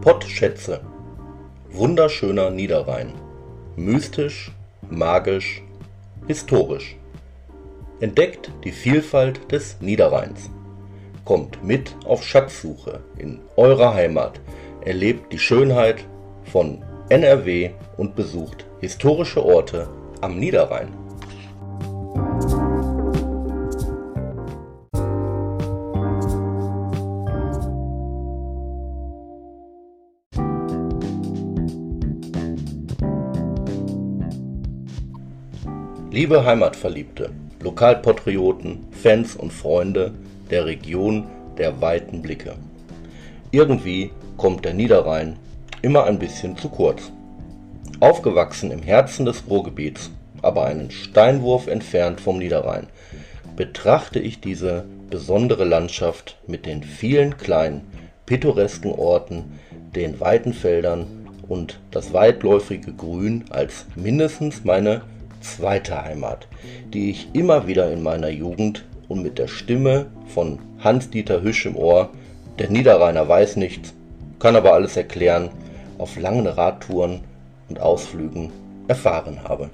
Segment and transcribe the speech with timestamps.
[0.00, 0.80] Pottschätze.
[1.70, 3.14] Wunderschöner Niederrhein.
[3.74, 4.52] Mystisch,
[4.88, 5.60] magisch,
[6.28, 6.96] historisch.
[7.98, 10.50] Entdeckt die Vielfalt des Niederrheins.
[11.24, 14.40] Kommt mit auf Schatzsuche in eurer Heimat.
[14.84, 16.04] Erlebt die Schönheit
[16.44, 19.88] von NRW und besucht historische Orte
[20.20, 21.07] am Niederrhein.
[36.10, 37.28] Liebe Heimatverliebte,
[37.62, 40.14] Lokalpatrioten, Fans und Freunde
[40.50, 41.26] der Region
[41.58, 42.54] der weiten Blicke.
[43.50, 45.36] Irgendwie kommt der Niederrhein
[45.82, 47.12] immer ein bisschen zu kurz.
[48.00, 52.86] Aufgewachsen im Herzen des Ruhrgebiets, aber einen Steinwurf entfernt vom Niederrhein,
[53.54, 57.82] betrachte ich diese besondere Landschaft mit den vielen kleinen,
[58.24, 59.58] pittoresken Orten,
[59.94, 61.06] den weiten Feldern
[61.46, 65.02] und das weitläufige Grün als mindestens meine
[65.56, 66.46] zweite Heimat,
[66.92, 71.76] die ich immer wieder in meiner Jugend und mit der Stimme von Hans-Dieter Hüsch im
[71.76, 72.10] Ohr,
[72.58, 73.94] der Niederrheiner weiß nichts,
[74.38, 75.50] kann aber alles erklären,
[75.96, 77.20] auf langen Radtouren
[77.68, 78.52] und Ausflügen
[78.86, 79.70] erfahren habe.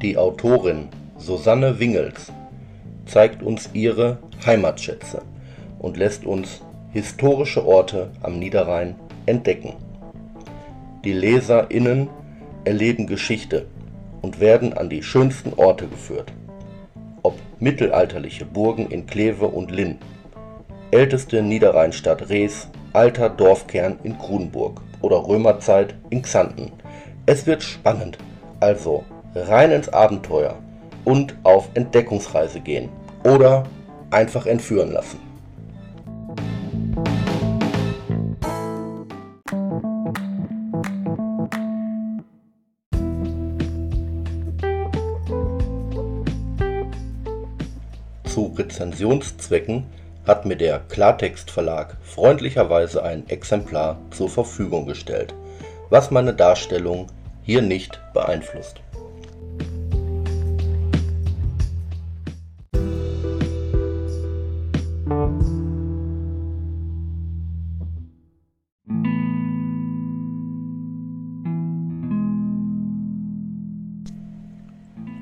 [0.00, 2.30] Die Autorin Susanne Wingels
[3.06, 5.22] zeigt uns ihre Heimatschätze
[5.80, 8.94] und lässt uns historische Orte am Niederrhein
[9.26, 9.74] entdecken.
[11.04, 12.08] Die LeserInnen
[12.64, 13.66] erleben Geschichte
[14.22, 16.32] und werden an die schönsten Orte geführt.
[17.24, 19.98] Ob mittelalterliche Burgen in Kleve und Linn,
[20.92, 26.70] älteste Niederrheinstadt Rees, alter Dorfkern in Grunburg oder Römerzeit in Xanten.
[27.26, 28.16] Es wird spannend,
[28.60, 30.56] also rein ins Abenteuer
[31.04, 32.88] und auf Entdeckungsreise gehen
[33.24, 33.64] oder
[34.10, 35.20] einfach entführen lassen.
[48.24, 49.84] Zu Rezensionszwecken
[50.26, 55.34] hat mir der Klartext Verlag freundlicherweise ein Exemplar zur Verfügung gestellt,
[55.90, 57.06] was meine Darstellung
[57.42, 58.80] hier nicht beeinflusst.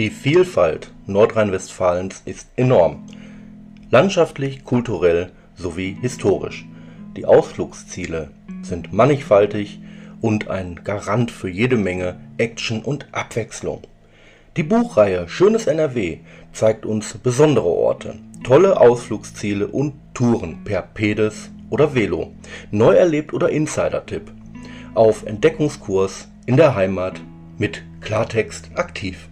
[0.00, 3.04] Die Vielfalt Nordrhein-Westfalens ist enorm,
[3.90, 6.64] landschaftlich, kulturell sowie historisch.
[7.18, 8.30] Die Ausflugsziele
[8.62, 9.78] sind mannigfaltig
[10.22, 13.82] und ein Garant für jede Menge Action und Abwechslung.
[14.56, 16.20] Die Buchreihe Schönes NRW
[16.54, 22.32] zeigt uns besondere Orte, tolle Ausflugsziele und Touren per Pedes oder Velo,
[22.70, 24.32] neu erlebt oder Insider-Tipp.
[24.94, 27.20] Auf Entdeckungskurs in der Heimat
[27.58, 29.29] mit Klartext aktiv.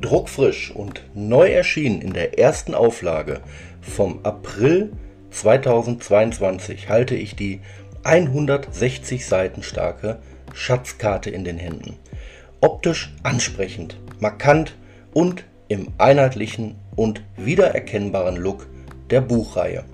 [0.00, 3.40] Druckfrisch und neu erschienen in der ersten Auflage
[3.82, 4.92] vom April
[5.30, 7.60] 2022 halte ich die
[8.04, 10.18] 160 Seiten starke
[10.54, 11.98] Schatzkarte in den Händen.
[12.60, 14.76] Optisch ansprechend, markant
[15.12, 18.66] und im einheitlichen und wiedererkennbaren Look
[19.10, 19.84] der Buchreihe.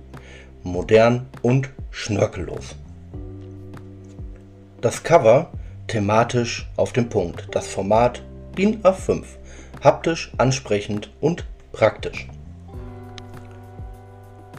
[0.62, 2.74] Modern und schnörkellos.
[4.80, 5.50] Das Cover
[5.86, 7.48] thematisch auf dem Punkt.
[7.52, 8.22] Das Format
[8.58, 9.22] DIN A5
[9.82, 12.28] haptisch ansprechend und praktisch.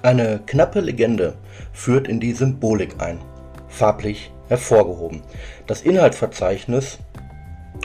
[0.01, 1.35] Eine knappe Legende
[1.73, 3.19] führt in die Symbolik ein,
[3.67, 5.21] farblich hervorgehoben.
[5.67, 6.99] Das Inhaltsverzeichnis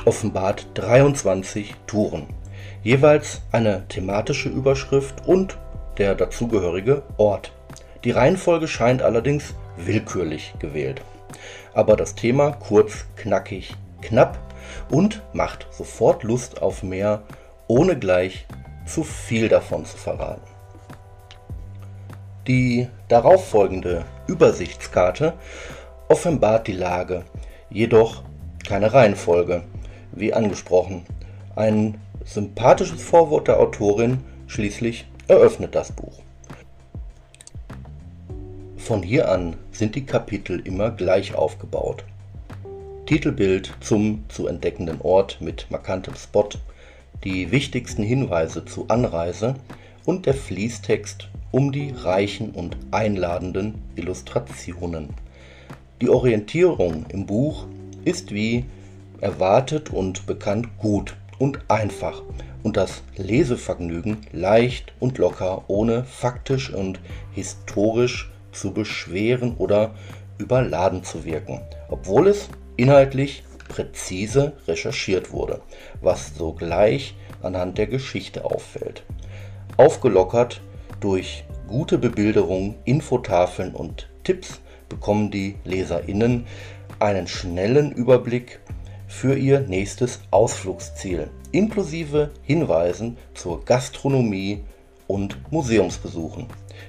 [0.05, 2.27] offenbart 23 Touren,
[2.83, 5.59] jeweils eine thematische Überschrift und
[5.99, 7.53] der dazugehörige Ort.
[8.05, 11.03] Die Reihenfolge scheint allerdings willkürlich gewählt.
[11.75, 14.39] Aber das Thema kurz, knackig, knapp
[14.91, 17.23] und macht sofort Lust auf mehr,
[17.67, 18.47] ohne gleich
[18.87, 20.41] zu viel davon zu verraten.
[22.47, 25.35] Die darauffolgende Übersichtskarte
[26.09, 27.25] offenbart die Lage,
[27.69, 28.23] jedoch
[28.67, 29.63] keine Reihenfolge,
[30.13, 31.05] wie angesprochen.
[31.55, 36.23] Ein sympathisches Vorwort der Autorin schließlich eröffnet das Buch.
[38.91, 42.03] Von hier an sind die Kapitel immer gleich aufgebaut.
[43.07, 46.49] Titelbild zum zu entdeckenden Ort mit markantem Spot,
[47.23, 49.55] die wichtigsten Hinweise zu Anreise
[50.07, 55.11] und der Fließtext um die reichen und einladenden Illustrationen.
[56.01, 57.67] Die Orientierung im Buch
[58.05, 58.65] ist wie
[59.21, 62.23] erwartet und bekannt gut und einfach
[62.65, 66.99] und das Lesevergnügen leicht und locker, ohne faktisch und
[67.31, 69.95] historisch zu beschweren oder
[70.39, 75.61] überladen zu wirken, obwohl es inhaltlich präzise recherchiert wurde,
[76.01, 79.05] was sogleich anhand der Geschichte auffällt.
[79.77, 80.61] Aufgelockert
[81.01, 86.47] durch gute Bebilderung, Infotafeln und Tipps bekommen die Leserinnen
[86.99, 88.61] einen schnellen Überblick
[89.07, 94.65] für ihr nächstes Ausflugsziel, inklusive Hinweisen zur Gastronomie
[95.07, 96.47] und Museumsbesuchen.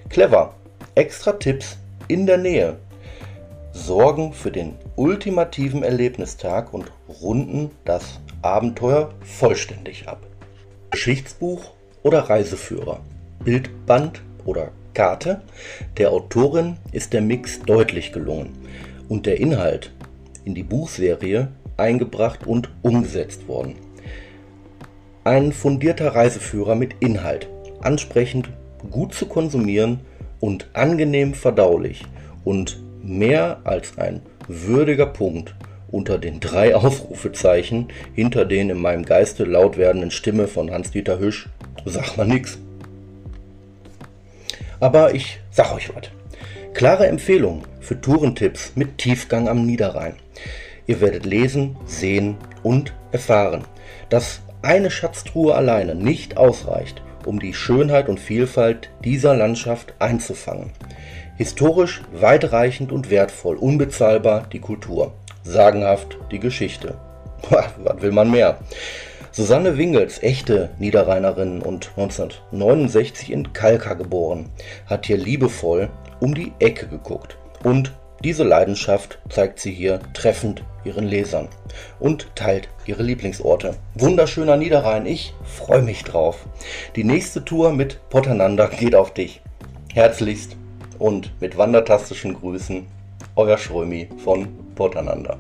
[0.10, 0.54] Clever,
[0.96, 1.78] extra Tipps
[2.08, 2.78] in der Nähe,
[3.72, 6.92] sorgen für den ultimativen Erlebnistag und
[7.22, 10.26] runden das Abenteuer vollständig ab.
[10.90, 11.72] Geschichtsbuch
[12.04, 13.00] oder Reiseführer,
[13.44, 15.42] Bildband oder Karte.
[15.98, 18.58] Der Autorin ist der Mix deutlich gelungen
[19.08, 19.92] und der Inhalt
[20.44, 21.48] in die Buchserie
[21.78, 23.76] eingebracht und umgesetzt worden.
[25.24, 27.48] Ein fundierter Reiseführer mit Inhalt,
[27.82, 28.50] ansprechend,
[28.90, 30.02] gut zu konsumieren
[30.42, 32.04] und angenehm verdaulich
[32.44, 35.56] und mehr als ein würdiger Punkt
[35.90, 41.48] unter den drei Ausrufezeichen hinter den in meinem Geiste laut werdenden Stimme von Hans-Dieter Hüsch,
[41.86, 42.58] sag mal nix.
[44.80, 46.10] Aber ich sag euch was.
[46.74, 50.16] Klare Empfehlung für Tourentipps mit Tiefgang am Niederrhein.
[50.88, 53.66] Ihr werdet lesen, sehen und erfahren,
[54.10, 60.72] dass eine Schatztruhe alleine nicht ausreicht, um die Schönheit und Vielfalt dieser Landschaft einzufangen.
[61.38, 65.14] Historisch weitreichend und wertvoll, unbezahlbar die Kultur,
[65.44, 66.96] sagenhaft die Geschichte.
[67.50, 68.60] Was will man mehr?
[69.32, 74.50] Susanne Wingels, echte Niederrheinerin und 1969 in Kalka geboren,
[74.88, 75.90] hat hier liebevoll
[76.20, 81.48] um die Ecke geguckt und diese Leidenschaft zeigt sie hier treffend ihren Lesern
[82.00, 83.76] und teilt ihre Lieblingsorte.
[83.96, 86.46] Wunderschöner Niederrhein, ich freue mich drauf.
[86.96, 89.42] Die nächste Tour mit Potternander geht auf dich.
[89.94, 90.56] Herzlichst
[91.00, 92.86] und mit wandertastischen Grüßen,
[93.36, 95.38] euer Schrömi von Potternander.